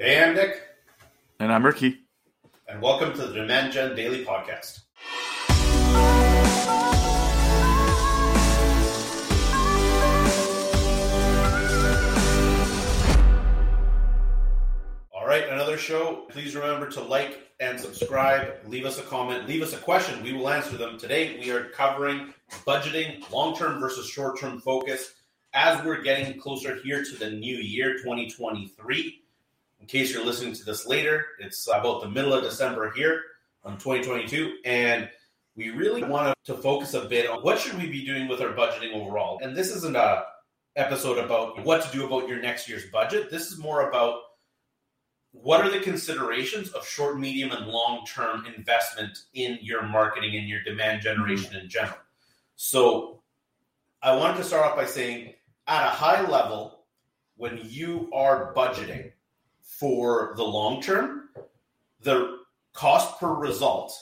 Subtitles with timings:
[0.00, 0.62] Hey, I'm Nick.
[1.40, 2.04] And I'm Ricky.
[2.68, 4.82] And welcome to the Demand Gen Daily Podcast.
[15.12, 16.26] All right, another show.
[16.30, 18.54] Please remember to like and subscribe.
[18.68, 19.48] Leave us a comment.
[19.48, 20.22] Leave us a question.
[20.22, 20.96] We will answer them.
[20.96, 22.32] Today, we are covering
[22.64, 25.14] budgeting, long term versus short term focus
[25.54, 29.24] as we're getting closer here to the new year, 2023.
[29.88, 33.22] Case you're listening to this later, it's about the middle of December here
[33.64, 34.58] on 2022.
[34.66, 35.08] And
[35.56, 38.52] we really want to focus a bit on what should we be doing with our
[38.52, 39.38] budgeting overall.
[39.42, 40.24] And this isn't a
[40.76, 43.30] episode about what to do about your next year's budget.
[43.30, 44.20] This is more about
[45.32, 50.46] what are the considerations of short, medium, and long term investment in your marketing and
[50.46, 51.96] your demand generation in general.
[52.56, 53.22] So
[54.02, 55.32] I wanted to start off by saying
[55.66, 56.84] at a high level,
[57.36, 59.12] when you are budgeting
[59.78, 61.28] for the long term,
[62.02, 62.38] the
[62.72, 63.96] cost per result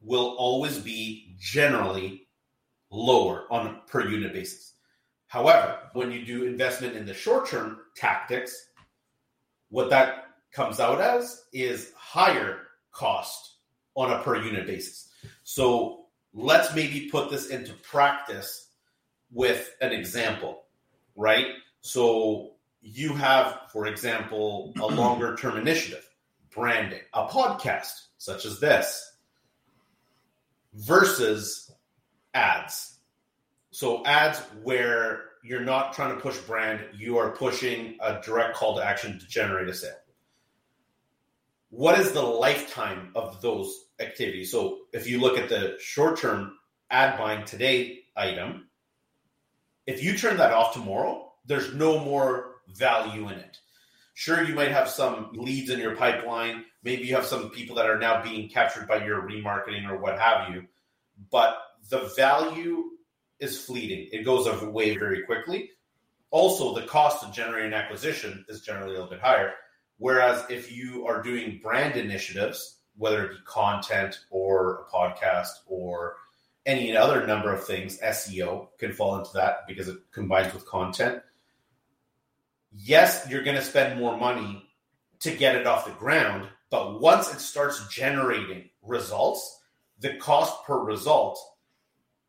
[0.00, 2.26] will always be generally
[2.90, 4.74] lower on a per unit basis.
[5.26, 8.70] However, when you do investment in the short term tactics,
[9.70, 13.56] what that comes out as is higher cost
[13.94, 15.08] on a per unit basis.
[15.44, 18.68] So let's maybe put this into practice
[19.30, 20.62] with an example
[21.16, 21.46] right?
[21.80, 22.51] So
[22.82, 26.06] you have, for example, a longer term initiative,
[26.50, 29.14] branding, a podcast such as this,
[30.74, 31.70] versus
[32.34, 32.98] ads.
[33.70, 38.76] So ads where you're not trying to push brand, you are pushing a direct call
[38.76, 39.96] to action to generate a sale.
[41.70, 44.50] What is the lifetime of those activities?
[44.50, 46.58] So if you look at the short term
[46.90, 48.68] ad buying today item,
[49.86, 53.58] if you turn that off tomorrow, there's no more value in it.
[54.14, 56.64] Sure, you might have some leads in your pipeline.
[56.82, 60.18] Maybe you have some people that are now being captured by your remarketing or what
[60.18, 60.66] have you.
[61.30, 61.56] But
[61.88, 62.90] the value
[63.38, 65.70] is fleeting, it goes away very quickly.
[66.30, 69.52] Also, the cost of generating acquisition is generally a little bit higher.
[69.98, 76.16] Whereas if you are doing brand initiatives, whether it be content or a podcast or
[76.66, 81.22] any other number of things, SEO can fall into that because it combines with content.
[82.72, 84.68] Yes, you're going to spend more money
[85.20, 89.60] to get it off the ground, but once it starts generating results,
[90.00, 91.38] the cost per result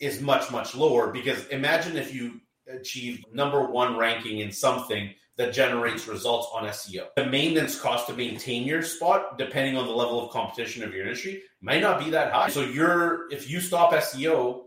[0.00, 5.52] is much, much lower because imagine if you achieve number one ranking in something that
[5.52, 7.06] generates results on SEO.
[7.16, 11.02] The maintenance cost to maintain your spot, depending on the level of competition of your
[11.02, 12.48] industry, might not be that high.
[12.48, 14.64] So you're if you stop SEO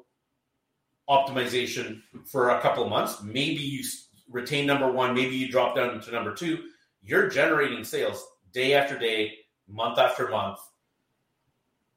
[1.09, 3.83] optimization for a couple months, maybe you
[4.29, 6.63] retain number one, maybe you drop down to number two,
[7.01, 9.33] you're generating sales day after day,
[9.67, 10.59] month after month.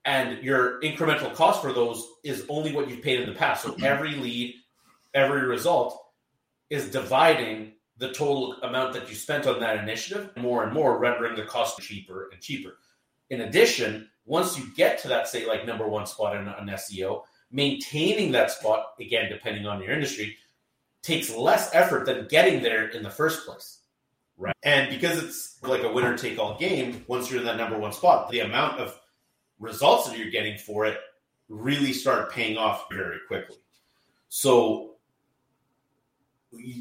[0.05, 3.65] And your incremental cost for those is only what you've paid in the past.
[3.65, 4.55] So every lead,
[5.15, 6.01] every result
[6.71, 11.37] is dividing the total amount that you spent on that initiative more and more, rendering
[11.37, 12.79] the cost cheaper and cheaper.
[13.29, 17.23] In addition, once you get to that, say, like number one spot in an SEO,
[17.51, 20.37] maintaining that spot, again, depending on your industry,
[21.03, 23.79] takes less effort than getting there in the first place.
[24.37, 24.55] Right.
[24.63, 27.93] And because it's like a winner take all game, once you're in that number one
[27.93, 28.99] spot, the amount of
[29.59, 30.99] results that you're getting for it
[31.49, 33.57] really start paying off very quickly.
[34.29, 34.95] So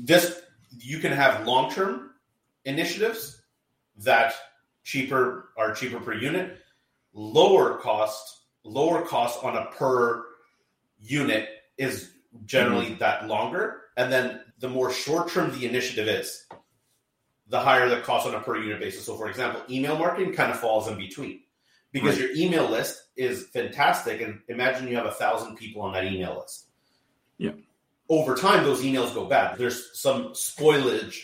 [0.04, 0.42] this
[0.78, 2.12] you can have long term
[2.66, 3.42] initiatives
[3.98, 4.34] that
[4.84, 6.60] cheaper are cheaper per unit,
[7.14, 10.26] lower cost, lower cost on a per
[11.00, 12.12] unit is
[12.46, 13.00] generally mm-hmm.
[13.00, 13.82] that longer.
[13.98, 16.46] And then the more short term the initiative is,
[17.48, 19.06] the higher the cost on a per unit basis.
[19.06, 21.42] So, for example, email marketing kind of falls in between
[21.92, 22.30] because right.
[22.30, 24.22] your email list is fantastic.
[24.22, 26.68] And imagine you have a thousand people on that email list.
[27.40, 27.52] Yeah
[28.10, 29.58] over time, those emails go bad.
[29.58, 31.20] There's some spoilage,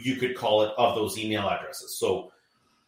[0.00, 1.98] you could call it, of those email addresses.
[1.98, 2.30] So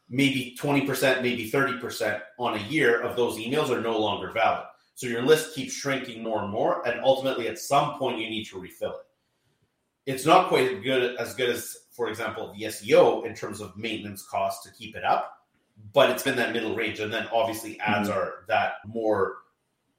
[0.08, 4.66] maybe 20%, maybe 30% on a year of those emails are no longer valid.
[4.94, 8.44] So your list keeps shrinking more and more, and ultimately, at some point, you need
[8.44, 9.06] to refill it.
[10.06, 14.26] It's not quite good as good as, for example, the SEO in terms of maintenance
[14.26, 15.32] costs to keep it up,
[15.92, 17.00] but it's been that middle range.
[17.00, 18.18] And then obviously, ads mm-hmm.
[18.18, 19.36] are that more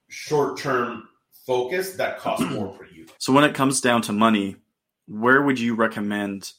[0.10, 1.07] short term
[1.45, 3.13] focus that costs more per user.
[3.18, 4.57] So when it comes down to money,
[5.07, 6.51] where would you recommend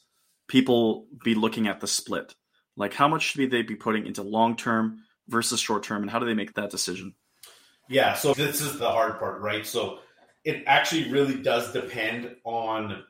[0.47, 2.35] people be looking at the split?
[2.75, 6.19] Like how much should they be putting into long term versus short term, and how
[6.19, 7.15] do they make that decision?
[7.87, 9.65] Yeah, so this is the hard part, right?
[9.65, 9.99] So
[10.43, 13.03] it actually really does depend on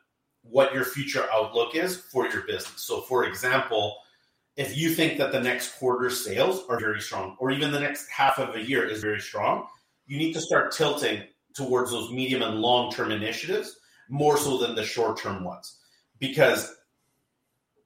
[0.43, 2.81] what your future outlook is for your business.
[2.81, 3.97] So, for example,
[4.57, 8.09] if you think that the next quarter sales are very strong, or even the next
[8.09, 9.67] half of a year is very strong,
[10.07, 11.23] you need to start tilting
[11.55, 13.77] towards those medium and long term initiatives
[14.07, 15.79] more so than the short term ones.
[16.19, 16.75] Because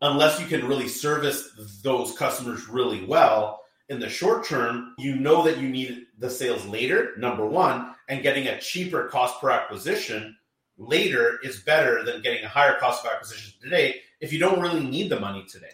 [0.01, 5.43] unless you can really service those customers really well in the short term, you know
[5.43, 10.35] that you need the sales later, number one, and getting a cheaper cost per acquisition
[10.77, 14.83] later is better than getting a higher cost of acquisition today if you don't really
[14.83, 15.71] need the money today.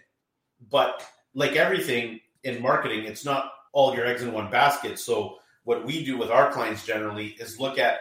[0.69, 1.03] But
[1.33, 4.97] like everything in marketing, it's not all your eggs in one basket.
[4.97, 8.00] So what we do with our clients generally is look at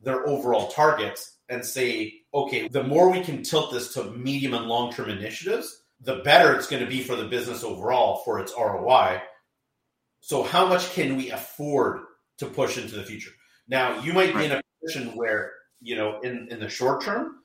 [0.00, 4.66] their overall targets and say, okay, the more we can tilt this to medium and
[4.66, 8.52] long term initiatives, the better it's going to be for the business overall for its
[8.58, 9.20] ROI.
[10.22, 12.02] So, how much can we afford
[12.38, 13.32] to push into the future?
[13.66, 17.38] Now, you might be in a position where, you know, in, in the short term,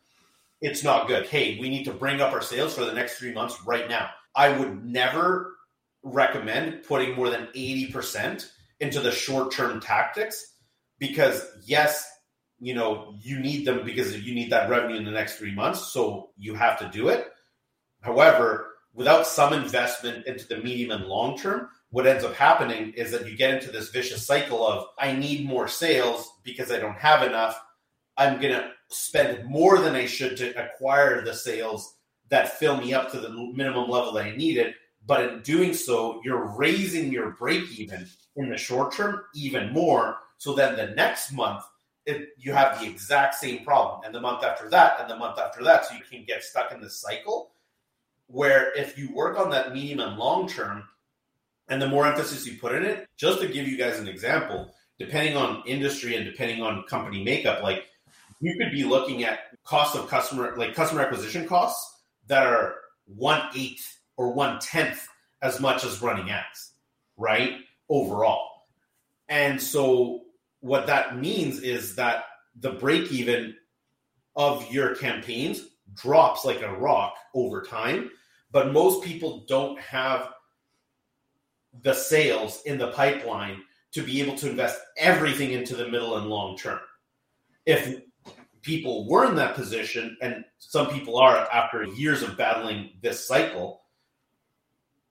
[0.62, 1.25] it's not good.
[1.25, 4.12] Hey, we need to bring up our sales for the next three months right now.
[4.35, 5.56] I would never
[6.03, 8.47] recommend putting more than 80%
[8.80, 10.53] into the short term tactics
[11.00, 12.07] because, yes,
[12.59, 15.91] you know, you need them because you need that revenue in the next three months.
[15.91, 17.27] So you have to do it.
[18.01, 23.12] However, without some investment into the medium and long term, what ends up happening is
[23.12, 26.98] that you get into this vicious cycle of I need more sales because I don't
[26.98, 27.62] have enough.
[28.18, 31.95] I'm going to spend more than I should to acquire the sales
[32.30, 34.74] that fill me up to the minimum level that I needed.
[35.06, 38.06] But in doing so, you're raising your break even
[38.36, 40.18] in the short term even more.
[40.38, 41.63] So then the next month,
[42.06, 45.40] it, you have the exact same problem, and the month after that, and the month
[45.40, 45.86] after that.
[45.86, 47.51] So you can get stuck in this cycle
[48.28, 50.83] where if you work on that medium and long term,
[51.69, 54.74] and the more emphasis you put in it, just to give you guys an example,
[55.00, 57.86] depending on industry and depending on company makeup, like
[58.40, 62.75] you could be looking at cost of customer, like customer acquisition costs that are
[63.06, 65.08] one eighth or one tenth
[65.42, 66.74] as much as running ads,
[67.18, 67.60] right?
[67.90, 68.48] Overall.
[69.30, 70.24] And so
[70.62, 72.25] what that means is that
[72.60, 73.56] the break even
[74.36, 78.12] of your campaigns drops like a rock over time,
[78.52, 80.30] but most people don't have
[81.83, 86.27] the sales in the pipeline to be able to invest everything into the middle and
[86.27, 86.79] long term.
[87.65, 88.01] If
[88.62, 93.81] people were in that position, and some people are after years of battling this cycle,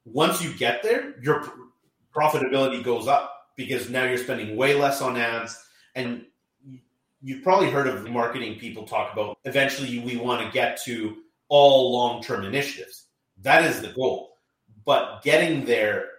[0.04, 1.50] once you get there, your
[2.14, 5.58] profitability goes up because now you're spending way less on ads.
[5.94, 6.26] And
[7.22, 11.16] you've probably heard of marketing people talk about eventually we want to get to
[11.48, 13.06] all long term initiatives.
[13.42, 14.36] That is the goal.
[14.84, 16.10] But getting there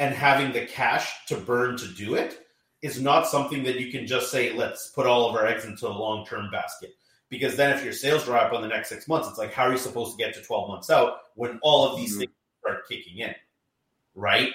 [0.00, 2.40] and having the cash to burn to do it
[2.80, 5.86] is not something that you can just say, let's put all of our eggs into
[5.86, 6.94] a long term basket.
[7.28, 9.72] Because then if your sales drop on the next six months, it's like, how are
[9.72, 12.20] you supposed to get to 12 months out when all of these mm-hmm.
[12.20, 13.34] things start kicking in?
[14.14, 14.48] Right?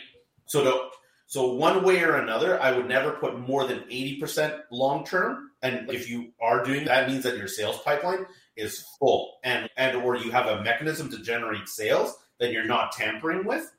[0.48, 0.90] So to,
[1.28, 5.52] so one way or another, I would never put more than 80% long term.
[5.62, 8.26] And if you are doing that means that your sales pipeline
[8.56, 12.94] is full and and or you have a mechanism to generate sales that you're not
[12.94, 13.70] tampering with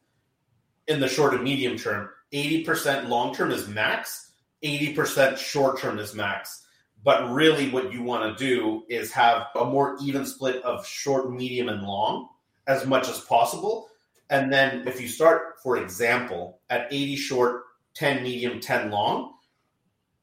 [0.88, 2.08] in the short and medium term.
[2.32, 4.26] 80% long term is max
[4.64, 6.62] 80% short term is max.
[7.04, 11.30] But really, what you want to do is have a more even split of short,
[11.30, 12.28] medium, and long
[12.66, 13.88] as much as possible.
[14.28, 17.62] And then if you start, for example, at 80 short,
[17.94, 19.34] 10 medium, 10 long,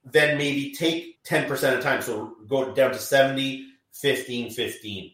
[0.04, 2.02] then maybe take 10% of time.
[2.02, 5.12] So go down to 70, 15, 15,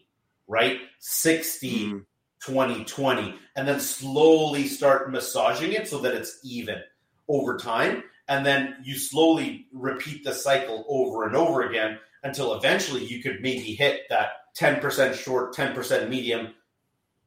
[0.48, 0.78] right?
[0.98, 2.04] 60, mm.
[2.44, 3.34] 20, 20.
[3.56, 6.80] And then slowly start massaging it so that it's even
[7.28, 13.04] over time and then you slowly repeat the cycle over and over again until eventually
[13.04, 16.54] you could maybe hit that 10% short, 10% medium,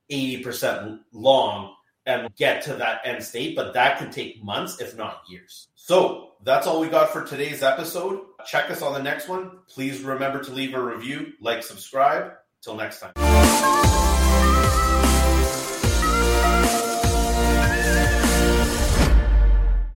[0.09, 5.23] 80% long and get to that end state, but that can take months, if not
[5.27, 5.67] years.
[5.75, 8.21] So that's all we got for today's episode.
[8.45, 9.59] Check us on the next one.
[9.67, 12.31] Please remember to leave a review, like, subscribe.
[12.61, 13.92] Till next time.